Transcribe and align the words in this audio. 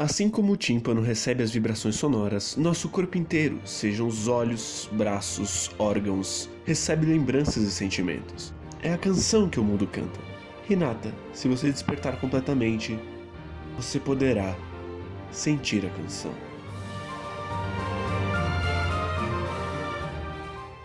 Assim 0.00 0.30
como 0.30 0.54
o 0.54 0.56
tímpano 0.56 1.02
recebe 1.02 1.42
as 1.42 1.50
vibrações 1.50 1.96
sonoras, 1.96 2.56
nosso 2.56 2.88
corpo 2.88 3.18
inteiro, 3.18 3.60
sejam 3.66 4.06
os 4.06 4.28
olhos, 4.28 4.88
braços, 4.92 5.70
órgãos, 5.78 6.48
recebe 6.64 7.04
lembranças 7.04 7.64
e 7.64 7.70
sentimentos. 7.70 8.50
É 8.82 8.94
a 8.94 8.96
canção 8.96 9.46
que 9.46 9.60
o 9.60 9.62
mundo 9.62 9.86
canta. 9.86 10.18
Renata, 10.66 11.14
se 11.34 11.48
você 11.48 11.70
despertar 11.70 12.18
completamente, 12.18 12.98
você 13.76 14.00
poderá 14.00 14.56
sentir 15.30 15.84
a 15.84 15.90
canção. 15.90 16.32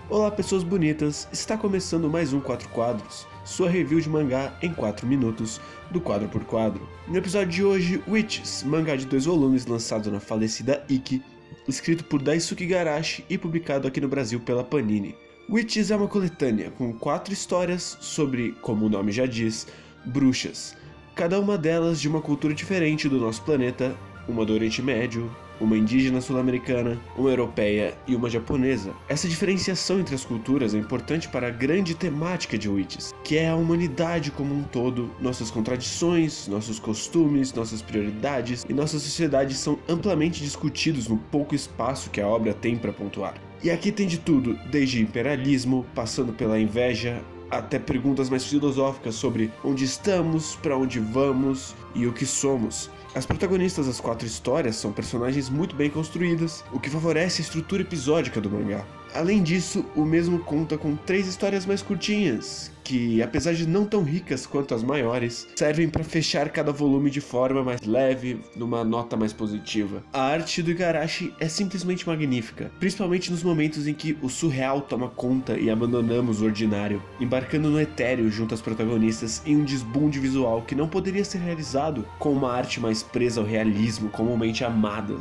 Olá, 0.07 0.29
pessoas 0.29 0.61
bonitas! 0.61 1.27
Está 1.33 1.57
começando 1.57 2.07
mais 2.07 2.31
um 2.31 2.39
4 2.39 2.69
Quadros, 2.69 3.25
sua 3.43 3.67
review 3.67 3.99
de 3.99 4.07
mangá 4.07 4.55
em 4.61 4.71
4 4.71 5.07
minutos, 5.07 5.59
do 5.89 5.99
quadro 5.99 6.29
por 6.29 6.43
quadro. 6.43 6.87
No 7.07 7.17
episódio 7.17 7.49
de 7.51 7.63
hoje, 7.63 8.03
Witches, 8.07 8.61
mangá 8.61 8.95
de 8.95 9.07
dois 9.07 9.25
volumes 9.25 9.65
lançado 9.65 10.11
na 10.11 10.19
falecida 10.19 10.85
Ikki, 10.87 11.23
escrito 11.67 12.03
por 12.03 12.21
Daisuke 12.21 12.67
Garashi 12.67 13.25
e 13.27 13.35
publicado 13.35 13.87
aqui 13.87 13.99
no 13.99 14.07
Brasil 14.07 14.39
pela 14.39 14.63
Panini. 14.63 15.15
Witches 15.49 15.89
é 15.89 15.95
uma 15.95 16.07
coletânea 16.07 16.69
com 16.69 16.93
quatro 16.93 17.33
histórias 17.33 17.97
sobre, 17.99 18.51
como 18.61 18.85
o 18.85 18.89
nome 18.89 19.11
já 19.11 19.25
diz, 19.25 19.65
bruxas, 20.05 20.77
cada 21.15 21.39
uma 21.39 21.57
delas 21.57 21.99
de 21.99 22.07
uma 22.07 22.21
cultura 22.21 22.53
diferente 22.53 23.09
do 23.09 23.19
nosso 23.19 23.41
planeta, 23.41 23.95
uma 24.27 24.45
do 24.45 24.53
Oriente 24.53 24.83
Médio, 24.83 25.35
uma 25.59 25.77
indígena 25.77 26.21
sul-americana, 26.21 26.99
uma 27.17 27.29
europeia 27.29 27.97
e 28.07 28.15
uma 28.15 28.29
japonesa. 28.29 28.93
Essa 29.07 29.27
diferenciação 29.27 29.99
entre 29.99 30.15
as 30.15 30.25
culturas 30.25 30.73
é 30.73 30.77
importante 30.77 31.27
para 31.27 31.47
a 31.47 31.51
grande 31.51 31.95
temática 31.95 32.57
de 32.57 32.69
Witches, 32.69 33.13
que 33.23 33.37
é 33.37 33.49
a 33.49 33.55
humanidade 33.55 34.31
como 34.31 34.53
um 34.53 34.63
todo, 34.63 35.11
nossas 35.19 35.51
contradições, 35.51 36.47
nossos 36.47 36.79
costumes, 36.79 37.53
nossas 37.53 37.81
prioridades 37.81 38.65
e 38.67 38.73
nossa 38.73 38.99
sociedade 38.99 39.53
são 39.53 39.79
amplamente 39.87 40.41
discutidos 40.41 41.07
no 41.07 41.17
pouco 41.17 41.55
espaço 41.55 42.09
que 42.09 42.21
a 42.21 42.27
obra 42.27 42.53
tem 42.53 42.77
para 42.77 42.93
pontuar. 42.93 43.35
E 43.63 43.71
aqui 43.71 43.91
tem 43.91 44.05
de 44.05 44.19
tudo, 44.19 44.59
desde 44.69 45.01
imperialismo, 45.01 45.85
passando 45.95 46.33
pela 46.33 46.59
inveja, 46.59 47.21
até 47.57 47.79
perguntas 47.79 48.29
mais 48.29 48.45
filosóficas 48.45 49.15
sobre 49.15 49.51
onde 49.63 49.83
estamos, 49.83 50.55
para 50.55 50.77
onde 50.77 50.99
vamos 50.99 51.75
e 51.93 52.05
o 52.05 52.13
que 52.13 52.25
somos. 52.25 52.89
As 53.15 53.25
protagonistas 53.25 53.87
das 53.87 54.01
quatro 54.01 54.27
histórias 54.27 54.75
são 54.75 54.91
personagens 54.91 55.49
muito 55.49 55.75
bem 55.75 55.89
construídas, 55.89 56.63
o 56.73 56.79
que 56.79 56.89
favorece 56.89 57.41
a 57.41 57.45
estrutura 57.45 57.81
episódica 57.81 58.41
do 58.41 58.49
mangá. 58.49 58.85
Além 59.15 59.41
disso, 59.41 59.85
o 59.95 60.03
mesmo 60.03 60.39
conta 60.39 60.77
com 60.77 60.93
três 60.93 61.25
histórias 61.25 61.65
mais 61.65 61.81
curtinhas, 61.81 62.69
que, 62.83 63.21
apesar 63.21 63.53
de 63.53 63.65
não 63.65 63.85
tão 63.85 64.03
ricas 64.03 64.45
quanto 64.45 64.75
as 64.75 64.83
maiores, 64.83 65.47
servem 65.55 65.87
para 65.87 66.03
fechar 66.03 66.49
cada 66.49 66.73
volume 66.73 67.09
de 67.09 67.21
forma 67.21 67.63
mais 67.63 67.79
leve, 67.83 68.41
numa 68.57 68.83
nota 68.83 69.15
mais 69.15 69.31
positiva. 69.31 70.03
A 70.11 70.21
arte 70.21 70.61
do 70.61 70.69
Igarashi 70.69 71.33
é 71.39 71.47
simplesmente 71.47 72.05
magnífica, 72.05 72.69
principalmente 72.77 73.31
nos 73.31 73.41
momentos 73.41 73.87
em 73.87 73.93
que 73.93 74.17
o 74.21 74.27
surreal 74.27 74.81
toma 74.81 75.07
conta 75.07 75.57
e 75.57 75.69
abandonamos 75.69 76.41
o 76.41 76.45
ordinário, 76.45 77.01
embarcando 77.17 77.69
no 77.69 77.79
etéreo 77.79 78.29
junto 78.29 78.53
às 78.53 78.61
protagonistas 78.61 79.41
em 79.45 79.55
um 79.55 79.63
desbunde 79.63 80.19
visual 80.19 80.61
que 80.61 80.75
não 80.75 80.89
poderia 80.89 81.23
ser 81.23 81.37
realizado 81.37 82.05
com 82.19 82.33
uma 82.33 82.51
arte 82.51 82.81
mais 82.81 83.01
presa 83.01 83.39
ao 83.39 83.47
realismo 83.47 84.09
comumente 84.09 84.65
amada 84.65 85.15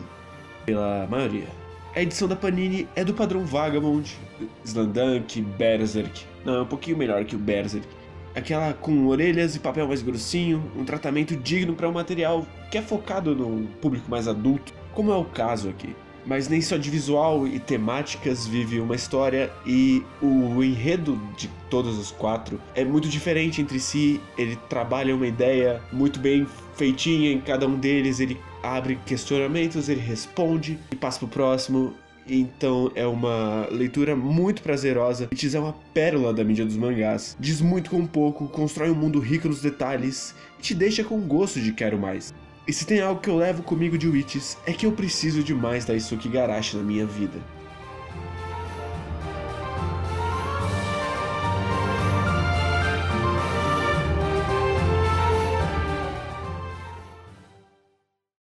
pela 0.66 1.06
maioria. 1.08 1.63
A 1.96 2.02
edição 2.02 2.26
da 2.26 2.34
Panini 2.34 2.88
é 2.96 3.04
do 3.04 3.14
padrão 3.14 3.46
Vagabond, 3.46 4.18
Slandunk, 4.64 5.40
Berserk. 5.40 6.24
Não, 6.44 6.56
é 6.56 6.62
um 6.62 6.66
pouquinho 6.66 6.96
melhor 6.96 7.24
que 7.24 7.36
o 7.36 7.38
Berserk. 7.38 7.86
Aquela 8.34 8.72
com 8.72 9.06
orelhas 9.06 9.54
e 9.54 9.60
papel 9.60 9.86
mais 9.86 10.02
grossinho, 10.02 10.60
um 10.76 10.84
tratamento 10.84 11.36
digno 11.36 11.72
para 11.72 11.88
um 11.88 11.92
material 11.92 12.44
que 12.68 12.76
é 12.76 12.82
focado 12.82 13.36
no 13.36 13.68
público 13.80 14.10
mais 14.10 14.26
adulto, 14.26 14.74
como 14.92 15.12
é 15.12 15.16
o 15.16 15.24
caso 15.24 15.68
aqui. 15.68 15.94
Mas 16.26 16.48
nem 16.48 16.60
só 16.60 16.76
de 16.76 16.90
visual 16.90 17.46
e 17.46 17.60
temáticas 17.60 18.44
vive 18.44 18.80
uma 18.80 18.96
história 18.96 19.52
e 19.64 20.02
o 20.20 20.64
enredo 20.64 21.16
de 21.36 21.48
todos 21.70 21.96
os 21.96 22.10
quatro 22.10 22.60
é 22.74 22.84
muito 22.84 23.08
diferente 23.08 23.60
entre 23.60 23.78
si. 23.78 24.20
Ele 24.36 24.56
trabalha 24.68 25.14
uma 25.14 25.28
ideia 25.28 25.80
muito 25.92 26.18
bem 26.18 26.44
feitinha 26.74 27.30
em 27.30 27.40
cada 27.40 27.68
um 27.68 27.78
deles, 27.78 28.18
ele 28.18 28.36
abre 28.64 28.98
questionamentos, 29.04 29.88
ele 29.88 30.00
responde 30.00 30.78
e 30.90 30.96
passa 30.96 31.18
pro 31.18 31.28
próximo. 31.28 31.94
Então 32.26 32.90
é 32.94 33.06
uma 33.06 33.68
leitura 33.70 34.16
muito 34.16 34.62
prazerosa. 34.62 35.28
It 35.30 35.54
é 35.54 35.60
uma 35.60 35.74
pérola 35.92 36.32
da 36.32 36.42
mídia 36.42 36.64
dos 36.64 36.76
mangás. 36.76 37.36
Diz 37.38 37.60
muito 37.60 37.90
com 37.90 38.06
pouco, 38.06 38.48
constrói 38.48 38.90
um 38.90 38.94
mundo 38.94 39.20
rico 39.20 39.46
nos 39.46 39.60
detalhes 39.60 40.34
e 40.58 40.62
te 40.62 40.74
deixa 40.74 41.04
com 41.04 41.20
gosto 41.20 41.60
de 41.60 41.72
quero 41.72 41.98
mais. 41.98 42.32
E 42.66 42.72
se 42.72 42.86
tem 42.86 43.00
algo 43.00 43.20
que 43.20 43.28
eu 43.28 43.36
levo 43.36 43.62
comigo 43.62 43.98
de 43.98 44.08
Witches, 44.08 44.56
é 44.64 44.72
que 44.72 44.86
eu 44.86 44.92
preciso 44.92 45.42
de 45.42 45.52
mais 45.52 45.84
da 45.84 45.94
Isuki 45.94 46.30
Garashi 46.30 46.78
na 46.78 46.82
minha 46.82 47.04
vida. 47.04 47.38